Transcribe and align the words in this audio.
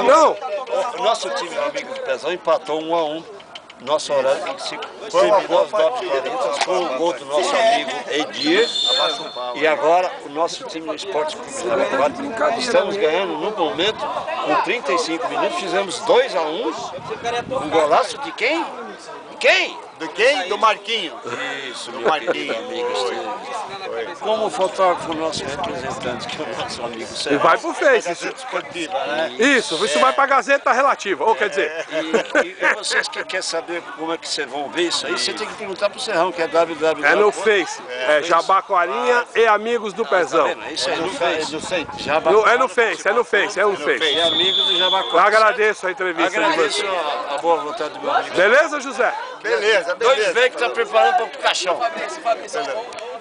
o 0.00 1.02
nosso 1.02 1.30
time, 1.30 1.56
amigo 1.58 1.94
do 1.94 2.00
Pezão, 2.00 2.32
empatou 2.32 2.82
um 2.82 2.94
a 2.94 3.04
um. 3.04 3.24
Nosso 3.80 4.14
horário 4.14 4.54
que 4.54 4.62
se 4.62 4.78
terminou 5.10 5.62
às 5.62 5.70
9h40 5.70 6.64
com 6.64 6.78
o 6.78 6.98
gol 6.98 7.12
do 7.12 7.24
nosso 7.26 7.54
amigo 7.54 7.90
Edir. 8.08 8.66
E 9.56 9.66
agora 9.66 10.10
o 10.24 10.28
nosso 10.30 10.64
time 10.64 10.86
do 10.86 10.94
Esporte 10.94 11.36
Clube 11.36 11.52
Jaraguá, 11.52 12.08
estamos 12.56 12.96
ganhando 12.96 13.36
no 13.36 13.50
momento, 13.50 13.98
com 13.98 14.62
35 14.62 15.28
minutos, 15.28 15.58
fizemos 15.58 15.98
2 16.00 16.34
a 16.36 16.42
1 16.42 16.68
um 17.62 17.70
golaço 17.70 18.16
de 18.18 18.32
quem? 18.32 18.64
De 19.30 19.36
quem? 19.38 19.78
Do 19.98 20.08
quem? 20.08 20.48
Do 20.48 20.56
Marquinho. 20.56 21.12
Isso, 21.70 21.92
meu 21.92 22.08
Marquinhos, 22.08 22.56
amigo 22.56 22.88
Como 24.20 24.48
fotógrafo 24.50 25.12
nosso 25.14 25.44
representante, 25.44 26.26
que 26.28 26.42
é 26.42 26.44
o 26.46 26.56
nosso 26.58 26.82
amigo 26.84 27.02
E 27.02 27.06
Serra. 27.06 27.38
vai 27.38 27.58
pro 27.58 27.74
Face. 27.74 28.12
Isso, 28.12 28.28
Esportiva, 28.28 28.92
né? 29.06 29.36
isso, 29.38 29.84
isso 29.84 29.98
vai 29.98 30.12
pra 30.12 30.26
Gazeta 30.26 30.72
Relativa. 30.72 31.24
Ou 31.24 31.34
quer 31.34 31.48
dizer, 31.50 31.84
E, 31.90 32.46
e- 32.46 32.56
e 32.64 32.74
vocês 32.74 33.08
que 33.08 33.22
querem 33.24 33.42
saber 33.42 33.82
como 33.96 34.12
é 34.12 34.18
que 34.18 34.28
vocês 34.28 34.48
vão 34.48 34.68
ver 34.70 34.82
isso 34.88 35.06
aí, 35.06 35.12
você 35.18 35.32
tem 35.32 35.46
que 35.46 35.54
perguntar 35.54 35.90
pro 35.90 36.00
Serrão, 36.00 36.32
que 36.32 36.40
é 36.42 36.46
www. 36.48 37.04
é 37.04 37.14
no 37.14 37.30
Face. 37.32 37.82
É 37.90 38.22
Jabaquarinha 38.22 39.24
e 39.34 39.46
Amigos 39.46 39.92
do 39.92 40.04
Pezão. 40.06 40.46
É 40.46 40.72
isso 40.72 40.88
aí, 40.88 40.96
no 41.00 41.10
Face. 41.10 41.52
No- 42.30 42.46
É 42.48 42.56
no 42.58 42.68
Face, 42.68 43.08
é 43.08 43.12
no 43.12 43.24
Face, 43.24 43.60
é 43.60 43.64
no 43.64 43.74
E 43.74 43.76
Face. 43.76 44.20
amigos 44.20 44.66
do 44.66 44.72
Eu 44.72 44.78
Jabaquara. 44.78 45.22
agradeço 45.26 45.86
a 45.86 45.90
entrevista 45.90 46.30
de 46.30 46.36
Agradeço 46.44 46.80
você. 46.82 46.86
a, 46.86 47.34
a 47.34 47.38
boa 47.38 47.56
vontade 47.56 47.90
do 47.94 48.00
meu 48.00 48.10
amigo. 48.12 48.34
Beleza, 48.36 48.80
José? 48.80 49.12
Beleza, 49.42 49.94
Dois 49.96 50.16
beleza. 50.16 50.32
velhos 50.34 50.54
que 50.56 50.62
tá 50.62 50.70
preparando 50.70 51.16
para 51.16 51.24
o 51.26 51.30
caixão. 51.38 51.78